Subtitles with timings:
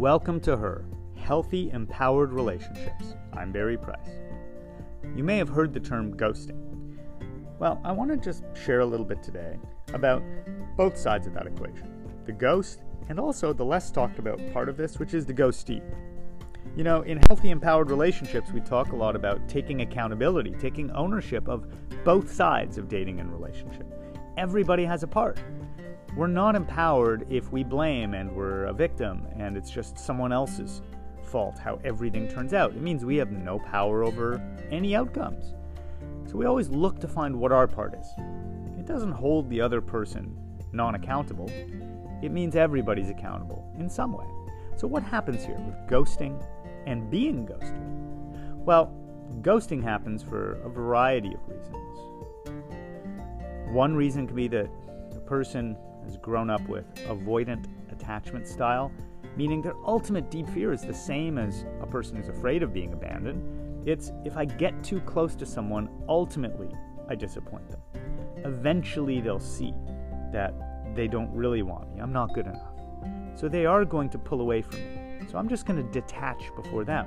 [0.00, 3.16] Welcome to Her Healthy, Empowered Relationships.
[3.34, 4.08] I'm Barry Price.
[5.14, 6.96] You may have heard the term ghosting.
[7.58, 9.58] Well, I want to just share a little bit today
[9.92, 10.22] about
[10.78, 11.92] both sides of that equation
[12.24, 15.82] the ghost and also the less talked about part of this, which is the ghostee.
[16.74, 21.46] You know, in healthy, empowered relationships, we talk a lot about taking accountability, taking ownership
[21.46, 21.66] of
[22.06, 23.86] both sides of dating and relationship.
[24.38, 25.38] Everybody has a part.
[26.16, 30.82] We're not empowered if we blame and we're a victim and it's just someone else's
[31.22, 32.72] fault how everything turns out.
[32.72, 35.54] It means we have no power over any outcomes.
[36.26, 38.06] So we always look to find what our part is.
[38.78, 40.36] It doesn't hold the other person
[40.72, 41.50] non accountable,
[42.22, 44.26] it means everybody's accountable in some way.
[44.76, 46.42] So, what happens here with ghosting
[46.86, 47.80] and being ghosted?
[48.54, 48.94] Well,
[49.40, 51.76] ghosting happens for a variety of reasons.
[53.74, 54.70] One reason could be that
[55.10, 55.76] the person
[56.10, 58.90] has grown up with avoidant attachment style,
[59.36, 62.92] meaning their ultimate deep fear is the same as a person who's afraid of being
[62.92, 63.88] abandoned.
[63.88, 66.70] It's if I get too close to someone, ultimately
[67.08, 67.80] I disappoint them.
[68.44, 69.72] Eventually they'll see
[70.32, 70.52] that
[70.96, 72.00] they don't really want me.
[72.00, 72.74] I'm not good enough.
[73.36, 75.28] So they are going to pull away from me.
[75.30, 77.06] So I'm just going to detach before them.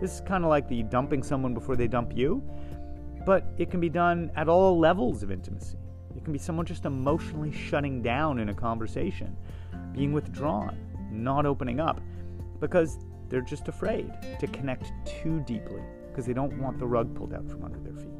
[0.00, 2.40] This is kind of like the dumping someone before they dump you,
[3.26, 5.78] but it can be done at all levels of intimacy.
[6.16, 9.36] It can be someone just emotionally shutting down in a conversation,
[9.92, 10.76] being withdrawn,
[11.10, 12.00] not opening up,
[12.60, 12.98] because
[13.28, 17.48] they're just afraid to connect too deeply, because they don't want the rug pulled out
[17.48, 18.10] from under their feet.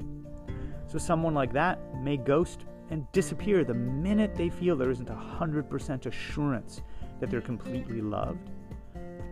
[0.86, 6.06] So someone like that may ghost and disappear the minute they feel there isn't 100%
[6.06, 6.82] assurance
[7.20, 8.50] that they're completely loved.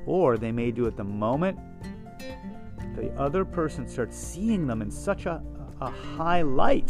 [0.07, 1.59] Or they may do it the moment
[2.95, 5.43] the other person starts seeing them in such a,
[5.81, 6.82] a high light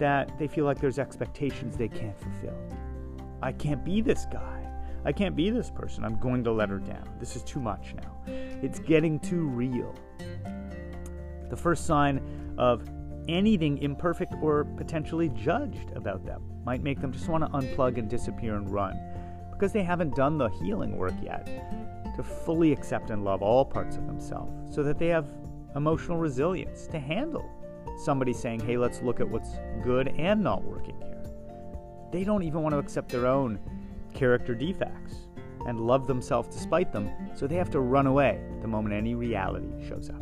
[0.00, 2.56] that they feel like there's expectations they can't fulfill.
[3.42, 4.66] I can't be this guy.
[5.04, 6.04] I can't be this person.
[6.04, 7.08] I'm going to let her down.
[7.20, 8.16] This is too much now.
[8.26, 9.94] It's getting too real.
[11.48, 12.20] The first sign
[12.58, 12.88] of
[13.28, 18.08] anything imperfect or potentially judged about them might make them just want to unplug and
[18.08, 18.98] disappear and run
[19.52, 21.46] because they haven't done the healing work yet
[22.16, 25.26] to fully accept and love all parts of themselves so that they have
[25.76, 27.48] emotional resilience to handle
[27.98, 29.50] somebody saying, hey, let's look at what's
[29.82, 31.22] good and not working here.
[32.12, 33.58] They don't even want to accept their own
[34.14, 35.28] character defects
[35.66, 39.86] and love themselves despite them, so they have to run away the moment any reality
[39.86, 40.20] shows up.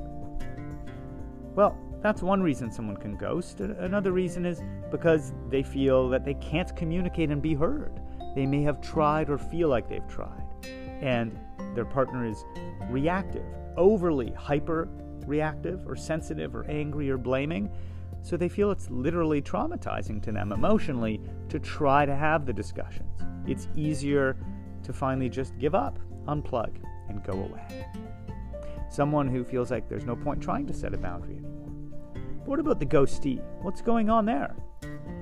[1.55, 3.61] Well, that's one reason someone can ghost.
[3.61, 8.01] Another reason is because they feel that they can't communicate and be heard.
[8.35, 10.45] They may have tried or feel like they've tried,
[11.01, 11.39] and
[11.75, 12.45] their partner is
[12.91, 13.45] reactive,
[13.77, 14.89] overly hyper
[15.27, 17.71] reactive or sensitive or angry or blaming.
[18.23, 23.21] So they feel it's literally traumatizing to them emotionally to try to have the discussions.
[23.47, 24.37] It's easier
[24.83, 26.71] to finally just give up, unplug,
[27.09, 27.87] and go away.
[28.91, 31.71] Someone who feels like there's no point trying to set a boundary anymore.
[32.15, 33.41] But what about the ghostee?
[33.63, 34.57] What's going on there?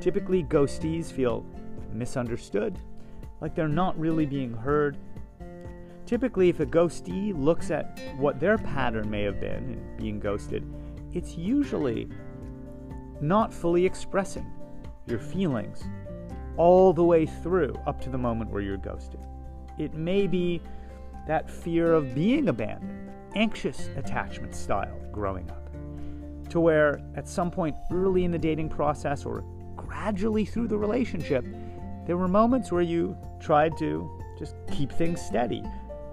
[0.00, 1.44] Typically, ghostees feel
[1.92, 2.78] misunderstood,
[3.40, 4.98] like they're not really being heard.
[6.06, 10.64] Typically, if a ghostee looks at what their pattern may have been in being ghosted,
[11.12, 12.08] it's usually
[13.20, 14.46] not fully expressing
[15.06, 15.82] your feelings
[16.56, 19.20] all the way through up to the moment where you're ghosted.
[19.78, 20.62] It may be
[21.26, 25.70] that fear of being abandoned, anxious attachment style growing up,
[26.50, 29.44] to where at some point early in the dating process or
[29.74, 31.44] gradually through the relationship,
[32.06, 35.62] there were moments where you tried to just keep things steady,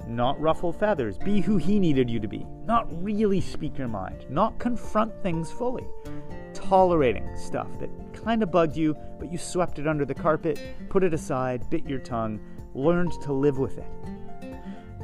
[0.08, 4.25] not ruffle feathers, be who he needed you to be, not really speak your mind,
[4.30, 5.86] not confront things fully,
[6.53, 10.59] tolerating stuff that kind of bugged you, but you swept it under the carpet,
[10.90, 12.40] put it aside, bit your tongue,
[12.74, 13.88] learned to live with it.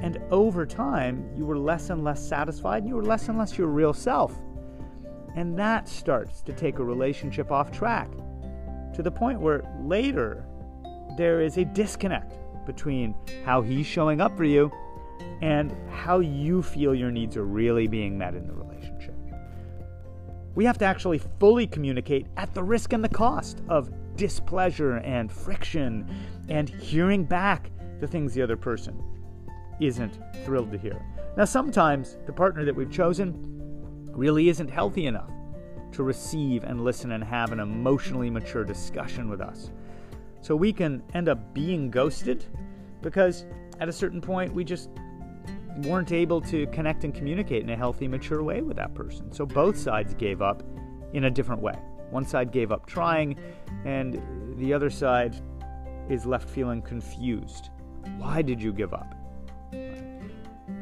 [0.02, 3.58] And over time, you were less and less satisfied, and you were less and less
[3.58, 4.34] your real self.
[5.36, 8.09] And that starts to take a relationship off track
[8.94, 10.46] to the point where later
[11.18, 13.14] there is a disconnect between
[13.46, 14.72] how he's showing up for you
[15.42, 19.16] and how you feel your needs are really being met in the relationship.
[20.56, 25.32] We have to actually fully communicate at the risk and the cost of displeasure and
[25.32, 26.10] friction
[26.50, 29.02] and hearing back the things the other person
[29.80, 31.02] isn't thrilled to hear.
[31.38, 33.34] Now, sometimes the partner that we've chosen
[34.12, 35.32] really isn't healthy enough
[35.94, 39.72] to receive and listen and have an emotionally mature discussion with us.
[40.42, 42.46] So we can end up being ghosted
[43.02, 43.46] because
[43.80, 44.90] at a certain point we just
[45.85, 49.31] weren't able to connect and communicate in a healthy, mature way with that person.
[49.31, 50.64] So both sides gave up
[51.14, 51.78] in a different way.
[52.09, 53.40] One side gave up trying,
[53.85, 54.22] and
[54.58, 55.35] the other side
[56.09, 57.70] is left feeling confused.
[58.17, 59.16] Why did you give up?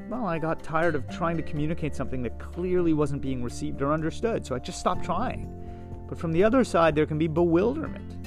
[0.10, 3.92] well, I got tired of trying to communicate something that clearly wasn't being received or
[3.92, 5.54] understood, so I just stopped trying.
[6.08, 8.24] But from the other side, there can be bewilderment.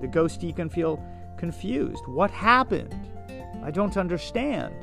[0.00, 1.02] The ghostee can feel
[1.36, 2.06] confused.
[2.06, 2.94] What happened?
[3.62, 4.74] I don't understand.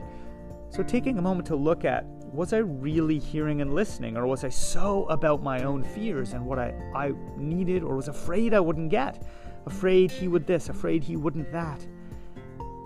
[0.73, 2.03] So, taking a moment to look at
[2.33, 6.43] was I really hearing and listening, or was I so about my own fears and
[6.43, 9.21] what I, I needed or was afraid I wouldn't get?
[9.67, 11.85] Afraid he would this, afraid he wouldn't that.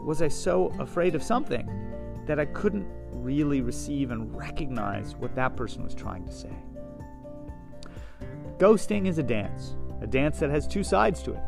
[0.04, 1.66] Was I so afraid of something
[2.26, 6.52] that I couldn't really receive and recognize what that person was trying to say?
[8.58, 11.42] Ghosting is a dance, a dance that has two sides to it.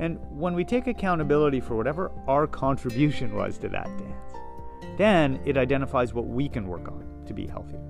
[0.00, 4.28] And when we take accountability for whatever our contribution was to that dance,
[4.98, 7.80] then it identifies what we can work on to be healthier.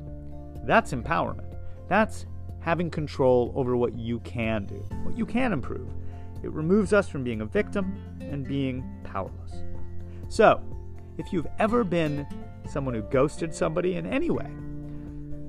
[0.64, 1.56] That's empowerment.
[1.88, 2.26] That's
[2.60, 5.88] having control over what you can do, what you can improve.
[6.42, 9.62] It removes us from being a victim and being powerless.
[10.28, 10.62] So,
[11.16, 12.26] if you've ever been
[12.68, 14.50] someone who ghosted somebody in any way,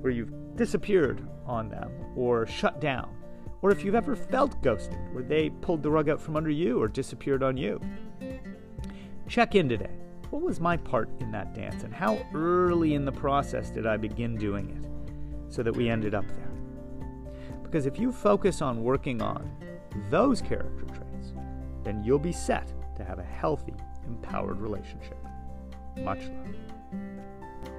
[0.00, 3.14] where you've disappeared on them or shut down,
[3.60, 6.80] or if you've ever felt ghosted, where they pulled the rug out from under you
[6.80, 7.78] or disappeared on you,
[9.28, 9.90] check in today.
[10.30, 13.96] What was my part in that dance, and how early in the process did I
[13.96, 16.52] begin doing it so that we ended up there?
[17.64, 19.50] Because if you focus on working on
[20.08, 21.32] those character traits,
[21.82, 23.74] then you'll be set to have a healthy,
[24.06, 25.18] empowered relationship.
[25.98, 26.20] Much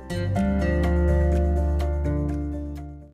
[0.10, 0.81] love.